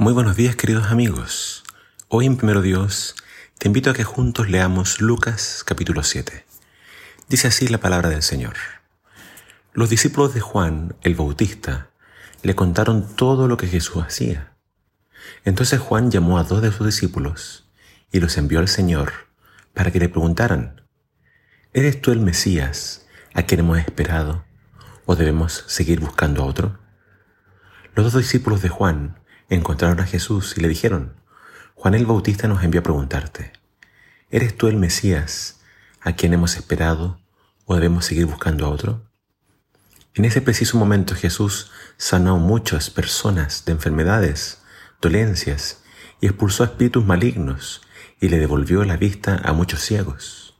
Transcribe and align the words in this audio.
Muy 0.00 0.12
buenos 0.12 0.36
días 0.36 0.54
queridos 0.54 0.92
amigos. 0.92 1.64
Hoy 2.06 2.26
en 2.26 2.36
Primero 2.36 2.62
Dios 2.62 3.16
te 3.58 3.66
invito 3.66 3.90
a 3.90 3.94
que 3.94 4.04
juntos 4.04 4.48
leamos 4.48 5.00
Lucas 5.00 5.64
capítulo 5.66 6.04
7. 6.04 6.46
Dice 7.28 7.48
así 7.48 7.66
la 7.66 7.78
palabra 7.78 8.08
del 8.08 8.22
Señor. 8.22 8.54
Los 9.72 9.90
discípulos 9.90 10.34
de 10.34 10.40
Juan 10.40 10.94
el 11.02 11.16
Bautista 11.16 11.90
le 12.44 12.54
contaron 12.54 13.16
todo 13.16 13.48
lo 13.48 13.56
que 13.56 13.66
Jesús 13.66 14.00
hacía. 14.04 14.54
Entonces 15.44 15.80
Juan 15.80 16.12
llamó 16.12 16.38
a 16.38 16.44
dos 16.44 16.62
de 16.62 16.70
sus 16.70 16.86
discípulos 16.86 17.68
y 18.12 18.20
los 18.20 18.38
envió 18.38 18.60
al 18.60 18.68
Señor 18.68 19.12
para 19.74 19.90
que 19.90 19.98
le 19.98 20.08
preguntaran, 20.08 20.82
¿eres 21.72 22.00
tú 22.00 22.12
el 22.12 22.20
Mesías 22.20 23.04
a 23.34 23.42
quien 23.42 23.62
hemos 23.62 23.78
esperado 23.78 24.44
o 25.06 25.16
debemos 25.16 25.64
seguir 25.66 25.98
buscando 25.98 26.44
a 26.44 26.46
otro? 26.46 26.78
Los 27.96 28.12
dos 28.12 28.22
discípulos 28.22 28.62
de 28.62 28.68
Juan 28.68 29.17
encontraron 29.48 30.00
a 30.00 30.06
Jesús 30.06 30.54
y 30.56 30.60
le 30.60 30.68
dijeron, 30.68 31.14
Juan 31.74 31.94
el 31.94 32.06
Bautista 32.06 32.48
nos 32.48 32.62
envió 32.62 32.80
a 32.80 32.84
preguntarte, 32.84 33.52
¿eres 34.30 34.56
tú 34.56 34.68
el 34.68 34.76
Mesías 34.76 35.60
a 36.00 36.12
quien 36.12 36.34
hemos 36.34 36.56
esperado 36.56 37.20
o 37.64 37.74
debemos 37.74 38.04
seguir 38.04 38.26
buscando 38.26 38.66
a 38.66 38.70
otro? 38.70 39.08
En 40.14 40.24
ese 40.24 40.40
preciso 40.40 40.76
momento 40.76 41.14
Jesús 41.14 41.70
sanó 41.96 42.38
muchas 42.38 42.90
personas 42.90 43.64
de 43.64 43.72
enfermedades, 43.72 44.62
dolencias 45.00 45.82
y 46.20 46.26
expulsó 46.26 46.64
a 46.64 46.66
espíritus 46.66 47.04
malignos 47.04 47.82
y 48.20 48.28
le 48.28 48.38
devolvió 48.38 48.84
la 48.84 48.96
vista 48.96 49.40
a 49.44 49.52
muchos 49.52 49.80
ciegos. 49.80 50.56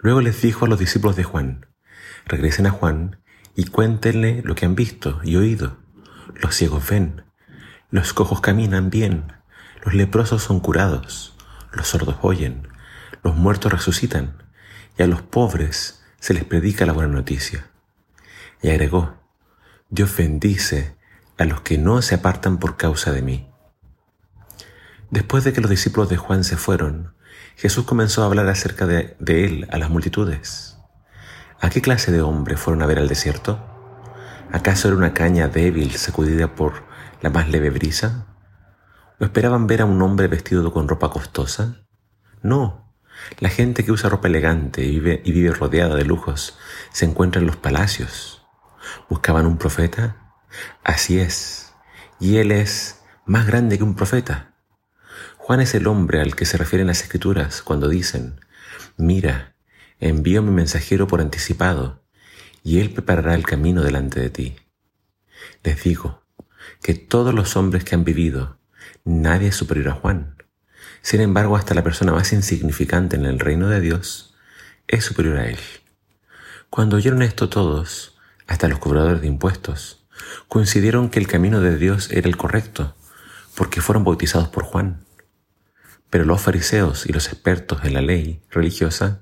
Luego 0.00 0.20
les 0.20 0.42
dijo 0.42 0.66
a 0.66 0.68
los 0.68 0.78
discípulos 0.78 1.16
de 1.16 1.24
Juan, 1.24 1.66
regresen 2.26 2.66
a 2.66 2.70
Juan 2.70 3.18
y 3.54 3.64
cuéntenle 3.64 4.42
lo 4.44 4.54
que 4.54 4.66
han 4.66 4.74
visto 4.74 5.20
y 5.24 5.36
oído. 5.36 5.78
Los 6.34 6.54
ciegos 6.54 6.86
ven, 6.88 7.25
los 7.90 8.12
cojos 8.12 8.40
caminan 8.40 8.90
bien, 8.90 9.32
los 9.84 9.94
leprosos 9.94 10.42
son 10.42 10.60
curados, 10.60 11.36
los 11.72 11.88
sordos 11.88 12.16
oyen, 12.22 12.68
los 13.22 13.36
muertos 13.36 13.72
resucitan, 13.72 14.42
y 14.98 15.02
a 15.02 15.06
los 15.06 15.22
pobres 15.22 16.02
se 16.18 16.34
les 16.34 16.44
predica 16.44 16.86
la 16.86 16.92
buena 16.92 17.12
noticia. 17.12 17.70
Y 18.62 18.70
agregó, 18.70 19.14
Dios 19.90 20.16
bendice 20.16 20.96
a 21.38 21.44
los 21.44 21.60
que 21.60 21.78
no 21.78 22.02
se 22.02 22.16
apartan 22.16 22.58
por 22.58 22.76
causa 22.76 23.12
de 23.12 23.22
mí. 23.22 23.48
Después 25.10 25.44
de 25.44 25.52
que 25.52 25.60
los 25.60 25.70
discípulos 25.70 26.08
de 26.08 26.16
Juan 26.16 26.42
se 26.42 26.56
fueron, 26.56 27.14
Jesús 27.54 27.84
comenzó 27.84 28.22
a 28.22 28.26
hablar 28.26 28.48
acerca 28.48 28.86
de, 28.86 29.16
de, 29.20 29.44
él 29.44 29.68
a 29.70 29.78
las 29.78 29.90
multitudes. 29.90 30.78
¿A 31.60 31.70
qué 31.70 31.80
clase 31.80 32.10
de 32.10 32.22
hombre 32.22 32.56
fueron 32.56 32.82
a 32.82 32.86
ver 32.86 32.98
al 32.98 33.08
desierto? 33.08 33.64
¿Acaso 34.50 34.88
era 34.88 34.96
una 34.96 35.14
caña 35.14 35.48
débil 35.48 35.92
sacudida 35.92 36.54
por 36.54 36.85
la 37.20 37.30
más 37.30 37.48
leve 37.48 37.70
brisa? 37.70 38.26
¿O 39.18 39.24
esperaban 39.24 39.66
ver 39.66 39.82
a 39.82 39.86
un 39.86 40.00
hombre 40.02 40.28
vestido 40.28 40.72
con 40.72 40.88
ropa 40.88 41.10
costosa? 41.10 41.86
No, 42.42 42.86
la 43.38 43.48
gente 43.48 43.84
que 43.84 43.92
usa 43.92 44.10
ropa 44.10 44.28
elegante 44.28 44.84
y 44.84 44.98
vive, 44.98 45.22
y 45.24 45.32
vive 45.32 45.52
rodeada 45.52 45.94
de 45.94 46.04
lujos 46.04 46.58
se 46.92 47.04
encuentra 47.04 47.40
en 47.40 47.46
los 47.46 47.56
palacios. 47.56 48.46
¿Buscaban 49.08 49.46
un 49.46 49.58
profeta? 49.58 50.34
Así 50.84 51.18
es, 51.18 51.74
y 52.20 52.36
él 52.38 52.52
es 52.52 53.02
más 53.24 53.46
grande 53.46 53.78
que 53.78 53.84
un 53.84 53.94
profeta. 53.94 54.54
Juan 55.36 55.60
es 55.60 55.74
el 55.74 55.86
hombre 55.86 56.20
al 56.20 56.34
que 56.34 56.44
se 56.44 56.56
refieren 56.56 56.86
las 56.86 57.02
escrituras 57.02 57.62
cuando 57.62 57.88
dicen, 57.88 58.40
mira, 58.96 59.56
envío 59.98 60.42
mi 60.42 60.50
mensajero 60.50 61.06
por 61.06 61.20
anticipado, 61.20 62.04
y 62.62 62.80
él 62.80 62.92
preparará 62.92 63.34
el 63.34 63.46
camino 63.46 63.82
delante 63.82 64.20
de 64.20 64.30
ti. 64.30 64.56
Les 65.62 65.82
digo, 65.82 66.25
que 66.82 66.94
todos 66.94 67.34
los 67.34 67.56
hombres 67.56 67.84
que 67.84 67.94
han 67.94 68.04
vivido, 68.04 68.58
nadie 69.04 69.48
es 69.48 69.56
superior 69.56 69.88
a 69.88 69.94
Juan. 69.94 70.36
Sin 71.02 71.20
embargo, 71.20 71.56
hasta 71.56 71.74
la 71.74 71.84
persona 71.84 72.12
más 72.12 72.32
insignificante 72.32 73.16
en 73.16 73.24
el 73.24 73.38
reino 73.38 73.68
de 73.68 73.80
Dios 73.80 74.34
es 74.88 75.04
superior 75.04 75.38
a 75.38 75.46
él. 75.46 75.58
Cuando 76.70 76.96
oyeron 76.96 77.22
esto 77.22 77.48
todos, 77.48 78.18
hasta 78.46 78.68
los 78.68 78.78
cobradores 78.78 79.20
de 79.20 79.28
impuestos, 79.28 80.04
coincidieron 80.48 81.10
que 81.10 81.18
el 81.18 81.26
camino 81.26 81.60
de 81.60 81.76
Dios 81.76 82.10
era 82.10 82.28
el 82.28 82.36
correcto, 82.36 82.96
porque 83.54 83.80
fueron 83.80 84.04
bautizados 84.04 84.48
por 84.48 84.64
Juan. 84.64 85.04
Pero 86.10 86.24
los 86.24 86.40
fariseos 86.40 87.06
y 87.06 87.12
los 87.12 87.28
expertos 87.28 87.84
en 87.84 87.94
la 87.94 88.02
ley 88.02 88.42
religiosa 88.50 89.20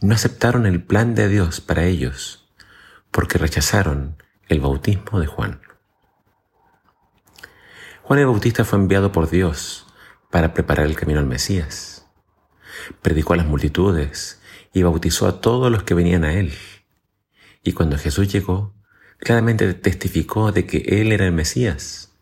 no 0.00 0.14
aceptaron 0.14 0.66
el 0.66 0.82
plan 0.82 1.14
de 1.14 1.28
Dios 1.28 1.60
para 1.60 1.84
ellos, 1.84 2.48
porque 3.10 3.38
rechazaron 3.38 4.16
el 4.48 4.60
bautismo 4.60 5.20
de 5.20 5.26
Juan. 5.26 5.60
Juan 8.06 8.18
el 8.18 8.26
Bautista 8.26 8.66
fue 8.66 8.78
enviado 8.78 9.12
por 9.12 9.30
Dios 9.30 9.86
para 10.30 10.52
preparar 10.52 10.84
el 10.84 10.94
camino 10.94 11.20
al 11.20 11.26
Mesías. 11.26 12.04
Predicó 13.00 13.32
a 13.32 13.38
las 13.38 13.46
multitudes 13.46 14.42
y 14.74 14.82
bautizó 14.82 15.26
a 15.26 15.40
todos 15.40 15.72
los 15.72 15.84
que 15.84 15.94
venían 15.94 16.22
a 16.22 16.34
él. 16.34 16.52
Y 17.62 17.72
cuando 17.72 17.96
Jesús 17.96 18.30
llegó, 18.30 18.74
claramente 19.16 19.72
testificó 19.72 20.52
de 20.52 20.66
que 20.66 20.84
él 21.00 21.12
era 21.12 21.24
el 21.24 21.32
Mesías. 21.32 22.12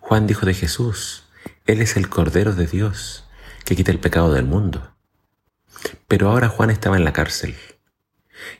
Juan 0.00 0.26
dijo 0.26 0.46
de 0.46 0.54
Jesús, 0.54 1.28
Él 1.64 1.80
es 1.80 1.96
el 1.96 2.08
Cordero 2.08 2.52
de 2.52 2.66
Dios 2.66 3.28
que 3.64 3.76
quita 3.76 3.92
el 3.92 4.00
pecado 4.00 4.32
del 4.32 4.46
mundo. 4.46 4.96
Pero 6.08 6.28
ahora 6.28 6.48
Juan 6.48 6.70
estaba 6.70 6.96
en 6.96 7.04
la 7.04 7.12
cárcel 7.12 7.54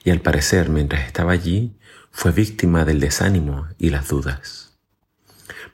y 0.04 0.10
al 0.10 0.20
parecer 0.20 0.69
mientras 0.69 1.04
estaba 1.04 1.32
allí 1.32 1.76
fue 2.12 2.31
víctima 2.31 2.84
del 2.84 3.00
desánimo 3.00 3.66
y 3.76 3.91
las 3.91 4.06
dudas 4.06 4.69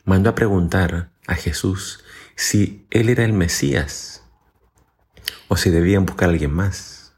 mandó 0.04 0.30
a 0.30 0.34
preguntar 0.34 1.10
a 1.26 1.34
Jesús 1.34 2.04
si 2.34 2.86
él 2.90 3.08
era 3.08 3.24
el 3.24 3.32
Mesías 3.32 4.24
o 5.48 5.56
si 5.56 5.70
debían 5.70 6.06
buscar 6.06 6.28
a 6.28 6.32
alguien 6.32 6.52
más. 6.52 7.14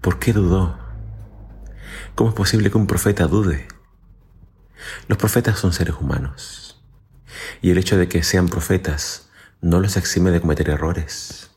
¿Por 0.00 0.18
qué 0.18 0.32
dudó? 0.32 0.78
¿Cómo 2.14 2.30
es 2.30 2.36
posible 2.36 2.70
que 2.70 2.76
un 2.76 2.86
profeta 2.86 3.26
dude? 3.26 3.66
Los 5.08 5.18
profetas 5.18 5.58
son 5.58 5.72
seres 5.72 5.94
humanos 5.98 6.82
y 7.62 7.70
el 7.70 7.78
hecho 7.78 7.96
de 7.96 8.08
que 8.08 8.22
sean 8.22 8.48
profetas 8.48 9.30
no 9.60 9.80
los 9.80 9.96
exime 9.96 10.30
de 10.30 10.40
cometer 10.40 10.68
errores. 10.68 11.50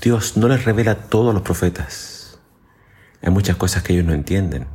Dios 0.00 0.36
no 0.36 0.48
les 0.48 0.64
revela 0.64 0.92
a 0.92 1.08
todos 1.08 1.32
los 1.32 1.42
profetas. 1.42 2.38
Hay 3.22 3.30
muchas 3.30 3.56
cosas 3.56 3.82
que 3.82 3.94
ellos 3.94 4.04
no 4.04 4.12
entienden 4.12 4.66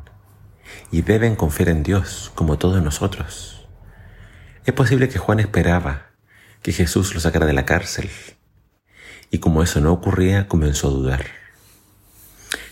y 0.92 1.04
deben 1.04 1.36
confiar 1.36 1.70
en 1.70 1.84
Dios 1.84 2.32
como 2.34 2.58
todos 2.58 2.82
nosotros. 2.82 3.61
Es 4.64 4.76
posible 4.76 5.10
que 5.10 5.18
Juan 5.18 5.40
esperaba 5.40 6.12
que 6.62 6.72
Jesús 6.72 7.16
lo 7.16 7.20
sacara 7.20 7.48
de 7.48 7.54
la 7.54 7.66
cárcel 7.66 8.12
y 9.32 9.40
como 9.40 9.64
eso 9.64 9.82
no 9.82 9.92
ocurría 9.92 10.48
comenzó 10.48 10.90
a 10.90 10.92
dudar. 10.92 11.26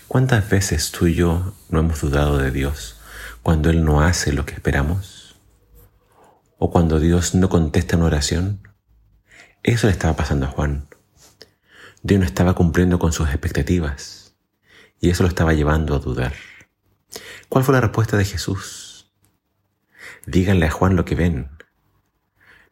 ¿Cuántas 0.06 0.48
veces 0.48 0.92
tú 0.92 1.08
y 1.08 1.16
yo 1.16 1.52
no 1.68 1.80
hemos 1.80 2.00
dudado 2.00 2.38
de 2.38 2.52
Dios 2.52 3.00
cuando 3.42 3.70
Él 3.70 3.84
no 3.84 4.02
hace 4.02 4.32
lo 4.32 4.46
que 4.46 4.54
esperamos? 4.54 5.40
¿O 6.58 6.70
cuando 6.70 7.00
Dios 7.00 7.34
no 7.34 7.48
contesta 7.48 7.96
una 7.96 8.06
oración? 8.06 8.60
Eso 9.64 9.88
le 9.88 9.92
estaba 9.92 10.14
pasando 10.14 10.46
a 10.46 10.50
Juan. 10.50 10.86
Dios 12.04 12.20
no 12.20 12.26
estaba 12.26 12.54
cumpliendo 12.54 13.00
con 13.00 13.12
sus 13.12 13.30
expectativas 13.30 14.36
y 15.00 15.10
eso 15.10 15.24
lo 15.24 15.28
estaba 15.28 15.54
llevando 15.54 15.96
a 15.96 15.98
dudar. 15.98 16.34
¿Cuál 17.48 17.64
fue 17.64 17.74
la 17.74 17.80
respuesta 17.80 18.16
de 18.16 18.24
Jesús? 18.24 19.10
Díganle 20.24 20.66
a 20.66 20.70
Juan 20.70 20.94
lo 20.94 21.04
que 21.04 21.16
ven 21.16 21.50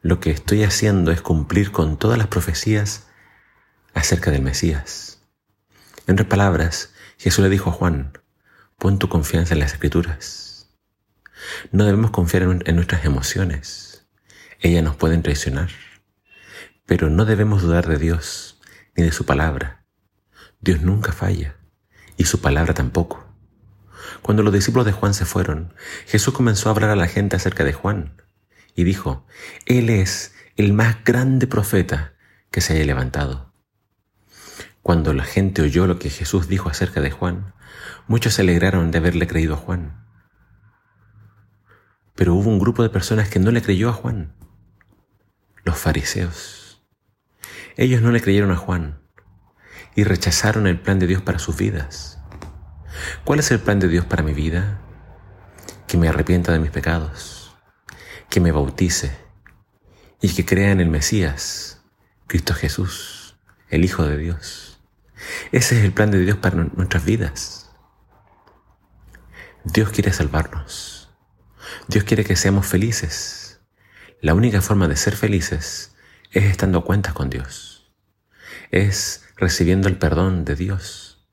lo 0.01 0.21
que 0.21 0.31
estoy 0.31 0.63
haciendo 0.63 1.11
es 1.11 1.23
cumplir 1.23 1.73
con 1.73 1.99
todas 1.99 2.19
las 2.19 2.29
profecías 2.29 3.09
acerca 3.95 4.31
del 4.31 4.43
Mesías. 4.43 5.21
En 6.07 6.15
otras 6.15 6.29
palabras, 6.29 6.93
Jesús 7.19 7.43
le 7.43 7.51
dijo 7.51 7.71
a 7.71 7.73
Juan, 7.73 8.13
pon 8.79 8.99
tu 8.99 9.09
confianza 9.09 9.55
en 9.55 9.61
las 9.61 9.73
escrituras. 9.73 10.71
No 11.73 11.85
debemos 11.85 12.13
confiar 12.13 12.43
en 12.43 12.77
nuestras 12.77 13.05
emociones. 13.05 14.07
Ellas 14.61 14.85
nos 14.85 14.97
pueden 14.97 15.23
traicionar. 15.23 15.71
Pero 16.87 17.11
no 17.11 17.25
debemos 17.25 17.63
dudar 17.63 17.89
de 17.89 17.99
Dios 17.99 18.61
ni 18.97 19.03
de 19.03 19.13
su 19.13 19.27
palabra. 19.27 19.85
Dios 20.61 20.81
nunca 20.81 21.13
falla 21.13 21.57
y 22.17 22.25
su 22.25 22.41
palabra 22.41 22.73
tampoco. 22.73 23.27
Cuando 24.23 24.43
los 24.43 24.53
discípulos 24.53 24.87
de 24.87 24.93
Juan 24.93 25.13
se 25.13 25.25
fueron, 25.25 25.75
Jesús 26.07 26.35
comenzó 26.35 26.69
a 26.69 26.73
hablar 26.73 26.91
a 26.91 26.97
la 26.97 27.09
gente 27.09 27.37
acerca 27.37 27.65
de 27.65 27.73
Juan 27.73 28.13
y 28.79 28.85
dijo, 28.85 29.27
Él 29.67 29.91
es 29.91 30.37
el 30.55 30.73
más 30.73 31.03
grande 31.03 31.49
profeta 31.49 32.13
que 32.53 32.61
se 32.61 32.75
haya 32.75 32.85
levantado. 32.85 33.53
Cuando 34.83 35.13
la 35.15 35.25
gente 35.25 35.63
oyó 35.63 35.89
lo 35.89 35.99
que 35.99 36.11
Jesús 36.11 36.47
dijo 36.47 36.69
acerca 36.69 37.01
de 37.01 37.11
Juan, 37.11 37.55
muchos 38.07 38.35
se 38.35 38.43
alegraron 38.43 38.93
de 38.93 38.99
haberle 38.99 39.27
creído 39.27 39.55
a 39.55 39.57
Juan. 39.57 40.07
Pero 42.15 42.35
hubo 42.35 42.49
un 42.49 42.61
grupo 42.61 42.85
de 42.85 42.89
personas 42.89 43.29
que 43.29 43.41
no 43.41 43.51
le 43.51 43.63
creyó 43.63 43.89
a 43.89 43.95
Juan, 43.95 44.33
los 45.65 45.77
fariseos. 45.77 46.81
Ellos 47.77 48.01
no 48.01 48.13
le 48.13 48.21
creyeron 48.21 48.53
a 48.53 48.57
Juan 48.57 49.01
y 49.97 50.05
rechazaron 50.05 50.69
el 50.69 50.79
plan 50.79 51.01
de 51.01 51.09
Dios 51.09 51.21
para 51.21 51.41
sus 51.41 51.57
vidas. 51.57 52.21
¿Cuál 53.25 53.41
es 53.41 53.51
el 53.51 53.59
plan 53.59 53.81
de 53.81 53.89
Dios 53.89 54.05
para 54.05 54.23
mi 54.23 54.35
vida? 54.35 54.79
Que 55.89 55.97
me 55.97 56.09
arrepienta 56.09 56.53
de 56.53 56.61
mis 56.61 56.71
pecados 56.71 57.48
que 58.29 58.41
me 58.41 58.53
bautice 58.53 59.17
y 60.21 60.35
que 60.35 60.45
crea 60.45 60.71
en 60.71 60.81
el 60.81 60.89
Mesías, 60.89 61.83
Cristo 62.27 62.55
Jesús, 62.55 63.37
el 63.71 63.85
Hijo 63.85 64.05
de 64.05 64.19
Dios. 64.19 64.81
Ese 65.53 65.79
es 65.79 65.85
el 65.85 65.93
plan 65.93 66.11
de 66.11 66.21
Dios 66.21 66.37
para 66.37 66.57
nuestras 66.57 67.05
vidas. 67.05 67.71
Dios 69.65 69.91
quiere 69.91 70.13
salvarnos. 70.13 71.11
Dios 71.89 72.05
quiere 72.05 72.25
que 72.25 72.37
seamos 72.37 72.67
felices. 72.67 73.61
La 74.21 74.35
única 74.35 74.61
forma 74.61 74.89
de 74.89 74.97
ser 74.97 75.17
felices 75.17 75.95
es 76.31 76.45
estando 76.45 76.79
a 76.79 76.85
cuentas 76.85 77.15
con 77.15 77.31
Dios. 77.31 77.93
Es 78.71 79.25
recibiendo 79.37 79.89
el 79.89 79.99
perdón 79.99 80.45
de 80.45 80.55
Dios. 80.55 81.27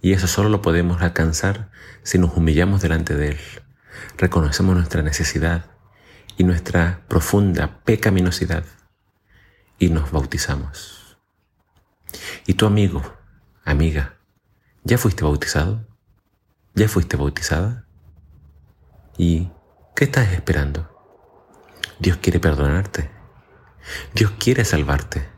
Y 0.00 0.12
eso 0.12 0.26
solo 0.26 0.48
lo 0.48 0.62
podemos 0.62 1.02
alcanzar 1.02 1.70
si 2.02 2.18
nos 2.18 2.36
humillamos 2.36 2.80
delante 2.80 3.14
de 3.14 3.30
Él, 3.30 3.38
reconocemos 4.16 4.74
nuestra 4.76 5.02
necesidad 5.02 5.77
y 6.38 6.44
nuestra 6.44 7.04
profunda 7.08 7.80
pecaminosidad 7.84 8.64
y 9.78 9.90
nos 9.90 10.12
bautizamos. 10.12 11.18
¿Y 12.46 12.54
tu 12.54 12.64
amigo, 12.64 13.02
amiga, 13.64 14.18
ya 14.84 14.98
fuiste 14.98 15.24
bautizado? 15.24 15.84
¿Ya 16.74 16.88
fuiste 16.88 17.16
bautizada? 17.16 17.86
¿Y 19.18 19.50
qué 19.96 20.04
estás 20.04 20.32
esperando? 20.32 20.88
Dios 21.98 22.18
quiere 22.18 22.38
perdonarte. 22.38 23.10
Dios 24.14 24.30
quiere 24.38 24.64
salvarte. 24.64 25.28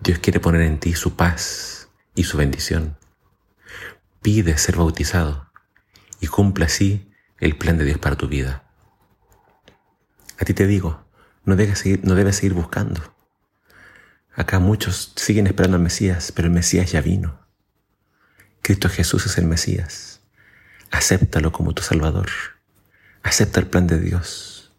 Dios 0.00 0.20
quiere 0.20 0.38
poner 0.38 0.62
en 0.62 0.78
ti 0.78 0.94
su 0.94 1.16
paz 1.16 1.88
y 2.14 2.22
su 2.22 2.38
bendición. 2.38 2.96
Pide 4.22 4.56
ser 4.56 4.76
bautizado 4.76 5.50
y 6.20 6.28
cumple 6.28 6.66
así 6.66 7.10
el 7.40 7.58
plan 7.58 7.76
de 7.76 7.84
Dios 7.84 7.98
para 7.98 8.16
tu 8.16 8.28
vida. 8.28 8.65
A 10.38 10.44
ti 10.44 10.54
te 10.54 10.66
digo, 10.66 11.04
no 11.44 11.56
debes 11.56 11.78
seguir, 11.78 12.00
no 12.04 12.14
debes 12.14 12.36
seguir 12.36 12.54
buscando. 12.54 13.14
Acá 14.34 14.58
muchos 14.58 15.12
siguen 15.16 15.46
esperando 15.46 15.76
al 15.76 15.82
Mesías, 15.82 16.30
pero 16.32 16.48
el 16.48 16.54
Mesías 16.54 16.92
ya 16.92 17.00
vino. 17.00 17.40
Cristo 18.60 18.88
Jesús 18.88 19.26
es 19.26 19.38
el 19.38 19.46
Mesías. 19.46 20.20
Acéptalo 20.90 21.52
como 21.52 21.72
tu 21.72 21.82
Salvador. 21.82 22.28
Acepta 23.22 23.60
el 23.60 23.66
plan 23.66 23.86
de 23.86 23.98
Dios. 23.98 24.72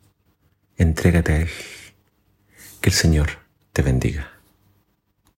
Entrégate 0.77 1.33
a 1.33 1.37
Él. 1.37 1.49
Que 2.81 2.89
el 2.89 2.95
Señor 2.95 3.29
te 3.73 3.81
bendiga. 3.81 4.36